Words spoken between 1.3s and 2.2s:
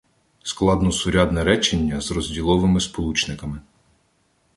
речення з